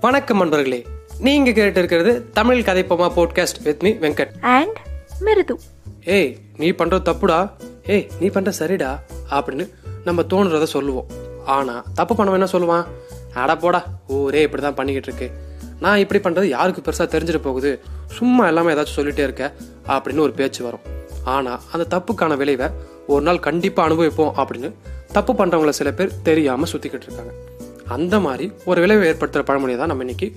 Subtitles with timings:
[0.00, 0.86] வணக்கம் நண்பர்களே.
[1.18, 4.40] நீங்க கேட்டு இருக்கிறது Tamil கதைப்போமா podcast with me Venkat.
[4.40, 4.78] And
[5.20, 5.60] Mridu.
[6.04, 7.50] ஏய் நீ பண்றது தப்புடா.
[7.86, 8.98] ஏய் நீ பண்ற சரிடா
[9.30, 9.70] அப்படின்னு
[10.04, 11.06] நம்ம தோணுறத சொல்லுவோம்.
[11.44, 12.86] ஆனா தப்பு பண்ணவன் என்ன சொல்லுவான்?
[13.34, 15.30] அட போடா ஊரே இப்படிதான் பண்ணிக்கிட்டு இருக்கு.
[15.80, 17.80] நான் இப்படி பண்றது யாருக்கு பெருசா தெரிஞ்சிட்டு போகுது?
[18.06, 19.54] சும்மா எல்லாமே ஏதாச்சும் சொல்லிட்டே இருக்க
[19.86, 20.80] அப்படின்னு ஒரு பேச்சு வரும்.
[21.24, 22.68] ஆனா அந்த தப்புக்கான விளைவை
[23.06, 24.72] ஒரு நாள் கண்டிப்பா அனுபவிப்போம் அப்படின்னு
[25.12, 27.32] தப்பு பண்றவங்கள சில பேர் தெரியாம சுத்திக்கிட்டு இருக்காங்க.
[27.96, 30.28] அந்த மாதிரி ஒரு விளைவை ஏற்படுத்துகிற பழமொழியை தான் நம்ம இன்னைக்கு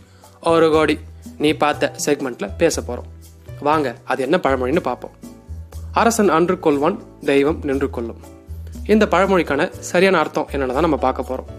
[0.52, 0.96] ஒரு கோடி
[1.44, 3.10] நீ பார்த்த செக்மெண்ட்டில் பேச போகிறோம்
[3.68, 5.16] வாங்க அது என்ன பழமொழின்னு பார்ப்போம்.
[6.02, 6.98] அரசன் அன்று கொள்வான்
[7.30, 8.20] தெய்வம் நின்று கொள்ளும்.
[8.94, 11.50] இந்த பழமொழிக்கான சரியான அர்த்தம் என்னென்னு தான் நம்ம பார்க்க போகிறோம்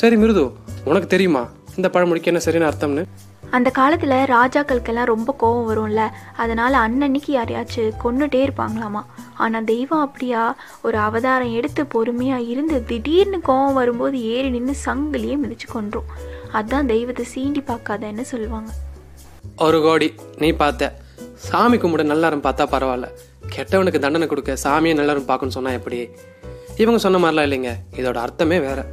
[0.00, 0.44] சரி மிருது
[0.90, 1.42] உனக்கு தெரியுமா?
[1.76, 3.04] இந்த பழமொழிக்கு என்ன சரியான அர்த்தம்னு?
[3.50, 6.08] அந்த காலத்தில் ராஜாக்களுக்கெல்லாம் ரொம்ப கோவம் வரும்ல.
[6.36, 9.04] அதனால் அன்னன்னைக்கு யாரையாச்சும் கொன்னுட்டே இருப்பாங்களாமா?
[9.34, 10.56] ஆனால் தெய்வம் அப்படியா?
[10.82, 16.04] ஒரு அவதாரம் எடுத்து பொறுமையாக இருந்து திடீர்னு கோவம் வரும்போது ஏறி நின்று சங்கிலியே மிதிச்சு கொன்றும்.
[16.52, 18.70] அதான் தெய்வத்தை சீண்டி பார்க்காதன்னு சொல்லுவாங்க.
[19.56, 20.94] ஒரு கோடி நீ பார்த்த.
[21.34, 23.08] சாமி கும்பிட நல்லாரும் பார்த்தா பரவாயில்ல.
[23.56, 26.08] கெட்டவனுக்கு தண்டனை கொடுக்க சாமியை நல்லாரும் பார்க்கணும்னு சொன்னால் எப்படி?
[26.76, 27.72] இவங்க சொன்ன மாதிரிலாம் இல்லைங்க.
[27.96, 28.86] இதோட அர்த்தமே வேற.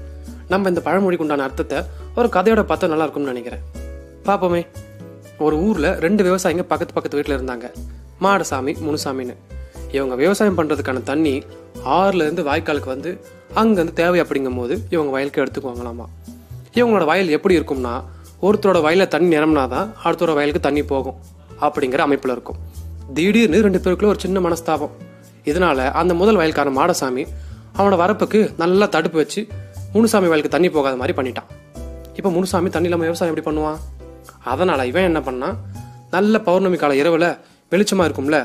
[0.47, 1.77] நம்ம இந்த பழமொழிக்கு உண்டான அர்த்தத்தை
[2.15, 3.82] ஒரு கதையோட பார்த்தா நல்லா இருக்கும்னு நினைக்கிறேன்.
[4.27, 4.61] பார்ப்போமே
[5.45, 7.65] ஒரு ஊரில் ரெண்டு விவசாயிங்க பக்கத்து பக்கத்து வீட்டில் இருந்தாங்க.
[8.23, 9.35] மாடசாமி முனுசாமின்னு.
[9.95, 11.33] இவங்க விவசாயம் பண்ணுறதுக்கான தண்ணி
[11.95, 13.11] ஆறுலேருந்து வாய்க்காலுக்கு வந்து
[13.61, 16.05] அங்கேருந்து தேவை அப்படிங்கும் போது இவங்க வயலுக்கு எடுத்துக்குவாங்களாமா.
[16.77, 17.93] இவங்களோட வயல் எப்படி இருக்கும்னா
[18.47, 21.17] ஒருத்தரோட வயலில் தண்ணி நிரம்பினாதான் அடுத்தரோட வயலுக்கு தண்ணி போகும்
[21.65, 22.59] அப்படிங்கிற அமைப்பில் இருக்கும்.
[23.17, 24.93] திடீர்னு ரெண்டு பேருக்குள்ள ஒரு சின்ன மனஸ்தாபம்.
[25.51, 27.23] இதனால அந்த முதல் வயல்காரன் மாடசாமி
[27.77, 29.41] அவனோட வரப்புக்கு நல்லா தடுப்பு வச்சு
[29.93, 31.49] முனுசாமி வயலுக்கு தண்ணி போகாத மாதிரி பண்ணிட்டான்.
[32.19, 33.79] இப்போ முனுசாமி தண்ணி இல்லாமல் விவசாயம் எப்படி பண்ணுவான்?
[34.43, 35.57] அதனால் இவன் என்ன பண்ணான்
[36.11, 37.29] நல்ல பௌர்ணமி கால இரவில்
[37.71, 38.39] வெளிச்சமாக இருக்கும்ல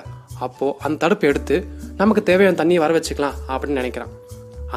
[0.47, 1.57] அப்போது அந்த தடுப்பு எடுத்து
[1.97, 4.13] நமக்கு தேவையான தண்ணியை வர வச்சுக்கலாம் அப்படின்னு நினைக்கிறான்.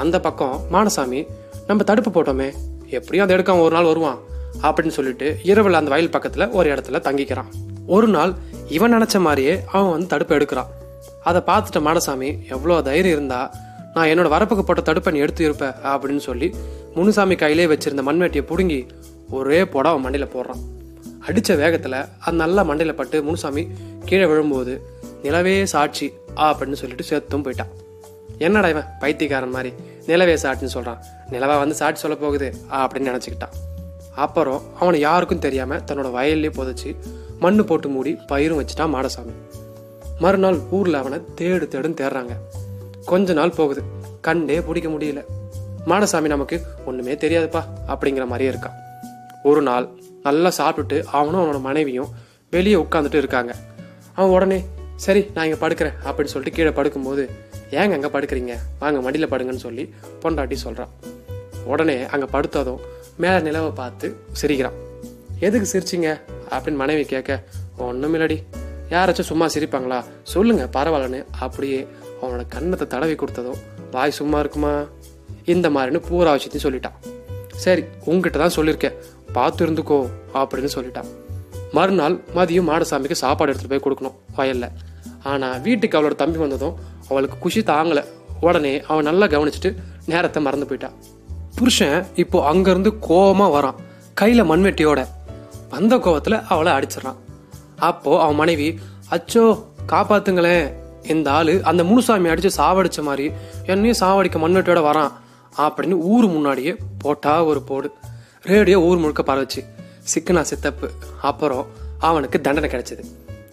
[0.01, 1.21] அந்த பக்கம் மானசாமி
[1.67, 2.49] நம்ம தடுப்பு போட்டோமே
[2.97, 4.19] எப்படியும் அதை எடுக்காம ஒரு நாள் வருவான்
[4.61, 7.49] அப்படின்னு சொல்லிட்டு இரவில் அந்த வயல் பக்கத்தில் ஒரு இடத்துல தங்கிக்கிறான்.
[7.85, 8.33] ஒரு நாள்
[8.67, 10.71] இவன் நினச்ச மாதிரியே அவன் வந்து தடுப்பு எடுக்கிறான்.
[11.23, 13.41] அதை பார்த்துட்ட மாடசாமி எவ்வளோ தைரியம் இருந்தா
[13.93, 16.47] நான் என்னோட வரப்புக்கு போட்ட தடுப்பை நீ எடுத்து இருப்ப அப்படின்னு சொல்லி
[16.95, 18.79] முனுசாமி கையிலே வச்சிருந்த மண்வெட்டியை பிடுங்கி
[19.29, 20.61] ஒரே போட அவன் போடுறான்.
[21.31, 23.63] அடித்த வேகத்தில் அது நல்லா மண்டையில் பட்டு முனுசாமி
[24.05, 24.73] கீழே விழும்போது
[25.23, 27.71] நிலவே சாட்சி ஆ அப்படின்னு சொல்லிட்டு சேர்த்தும் போயிட்டான்
[28.37, 29.71] என்னடா இவன் பைத்தியக்காரன் மாதிரி?
[30.07, 33.53] நிலவே சாட்சின்னு சொல்கிறான் நிலவா வந்து சாட்சி சொல்ல போகுது ஆ அப்படின்னு நினச்சிக்கிட்டான்.
[34.15, 36.89] அப்புறம் அவனை யாருக்கும் தெரியாமல் தன்னோட வயல்லே புதைச்சி
[37.39, 39.33] மண்ணு போட்டு மூடி பயிரும் வச்சுட்டான் மாடசாமி.
[40.19, 42.33] மறுநாள் ஊரில் அவனை தேடு தேடுன்னு தேடுறாங்க.
[43.05, 43.83] கொஞ்ச நாள் போகுது
[44.21, 45.23] கண்டே பிடிக்க முடியல.
[45.85, 48.77] மாடசாமி நமக்கு ஒன்றுமே தெரியாதுப்பா அப்படிங்கிற மாதிரியே இருக்கான்.
[49.43, 49.85] ஒரு நாள்
[50.23, 52.09] நல்லா சாப்பிட்டுட்டு அவனும் அவனோட மனைவியும்
[52.49, 53.55] வெளியே உட்காந்துட்டு இருக்காங்க.
[54.15, 54.59] அவன் உடனே
[54.95, 57.23] சரி நான் இங்கே படுக்கிறேன் அப்படின்னு சொல்லிட்டு கீழே படுக்கும்போது
[57.71, 58.55] ஏங்க அங்கே படுக்கிறீங்க?
[58.79, 59.93] வாங்க மடியில் படுங்கன்னு சொல்லி
[60.23, 60.91] பொண்டாட்டி சொல்கிறான்
[61.65, 62.81] உடனே அங்கே படுத்ததும்
[63.17, 64.77] மேலே நிலவை பார்த்து சிரிக்கிறான்.
[65.39, 66.09] எதுக்கு சிரிச்சிங்க?
[66.49, 67.43] அப்படின்னு மனைவி கேட்க
[67.77, 68.37] ஒன்றும் இல்லடி.
[68.89, 69.99] யாராச்சும் சும்மா சிரிப்பாங்களா?
[70.23, 71.25] சொல்லுங்க பரவாயில்லன்னு.
[71.39, 71.87] அப்படியே
[72.21, 73.59] அவனோட கன்னத்தை தடவி கொடுத்ததும்
[73.91, 74.73] வாய் சும்மா இருக்குமா?
[75.45, 76.97] இந்த மாதிரின்னு பூரா விஷயத்தையும் சொல்லிட்டான்.
[77.63, 78.95] சரி உங்ககிட்ட தான் சொல்லியிருக்கேன்.
[79.37, 79.99] பார்த்து இருந்துக்கோ
[80.41, 81.09] அப்படின்னு சொல்லிட்டான்.
[81.77, 84.65] மறுநாள் மதியம் மாடசாமிக்கு சாப்பாடு எடுத்துகிட்டு போய் கொடுக்கணும் வயல்ல.
[85.31, 86.75] ஆனால் வீட்டுக்கு அவளோட தம்பி வந்ததும்
[87.09, 88.03] அவளுக்கு குஷி தாங்கலை.
[88.47, 89.69] உடனே அவன் நல்லா கவனிச்சுட்டு
[90.11, 90.95] நேரத்தை மறந்து போயிட்டான்.
[91.57, 93.79] புருஷன் இப்போ அங்கேருந்து கோபமாக வரான்
[94.21, 94.99] கையில் மண்வெட்டியோட.
[95.73, 97.19] வந்த கோபத்தில் அவளை அடிச்சிடறான்.
[97.89, 98.69] அப்போது அவன் மனைவி
[99.15, 99.43] அச்சோ
[99.91, 100.65] காப்பாத்துங்களேன்.
[101.13, 103.25] இந்த ஆள் அந்த முனுசாமி அடித்து சாவடிச்ச மாதிரி
[103.73, 105.11] என்னையும் சாவடிக்க மண்வெட்டியோட வரான்
[105.65, 107.89] அப்படின்னு ஊர் முன்னாடியே போட்டா ஒரு போடு.
[108.43, 109.59] ரேடியோ ஊர் முழுக்க பரவச்சு
[110.13, 110.87] சிக்கனா சித்தப்பு
[111.21, 111.67] அப்புறம்
[111.99, 113.03] அவனுக்கு தண்டனை கிடைச்சது.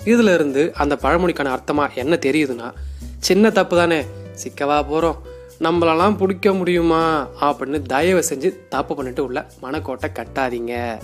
[0.04, 2.72] இதுல இருந்து அந்த பழமொழிக்கான அர்த்தமா என்ன தெரியுதுன்னா
[3.18, 4.00] சின்ன தப்பு தானே
[4.42, 5.16] சிக்கவா போறோம்
[5.60, 10.98] நம்மளெல்லாம் பிடிக்க முடியுமா அப்படின்னு தயவு செஞ்சு தப்பு பண்ணிட்டு உள்ள மனக்கோட்டை கட்டாதீங்க.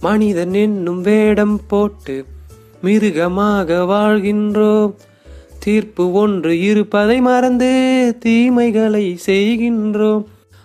[0.00, 2.24] மனிதன் என்னும் வேடம் போட்டு
[2.82, 4.94] மிருகமாக வாழ்கின்றோம்.
[5.58, 7.70] தீர்ப்பு ஒன்று இருப்பதை மறந்து
[8.20, 10.24] தீமைகளை செய்கின்றோம்.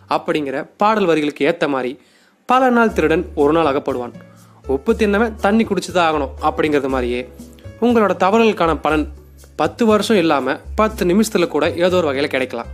[0.09, 1.99] அப்படிங்கிற பாடல் வரிகளுக்கு ஏற்ற மாதிரி
[2.45, 4.11] பல நாள் திருடன் ஒரு நாள் அகப்படுவான்.
[4.67, 7.29] உப்பு தின்னவன் தண்ணி குடிச்சுதான் ஆகணும் அப்படிங்கிறது மாதிரியே
[7.81, 9.09] உங்களோட தவறுகளுக்கான பலன்
[9.55, 12.65] பத்து வருஷம் இல்லாம பத்து நிமிஷத்துல கூட ஏதோ ஒரு வகையில கிடைக்கலாம்.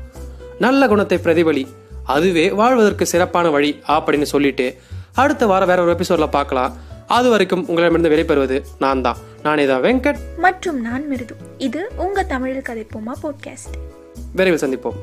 [0.59, 1.67] நல்ல குணத்தை பிரதிபலி
[2.03, 4.77] அதுவே வாழ்வதற்கு சிறப்பான வழி அப்படின்னு சொல்லிட்டு
[5.13, 6.75] அடுத்த வாரம் வேற ஒரு எபிசோட்ல பார்க்கலாம்.
[7.07, 10.17] அது வரைக்கும் உங்களிடமிருந்து விடைபெறுவது நான் தான் நான் இதான் வெங்கட்.
[10.37, 11.35] மற்றும் நான் மிருது.
[11.57, 13.77] இது உங்க தமிழில் கதைப்போமா பாட்காஸ்ட்
[14.35, 14.95] விரைவில் சந்திப்போம்.